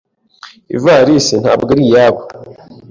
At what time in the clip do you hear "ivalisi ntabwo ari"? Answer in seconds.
0.75-1.83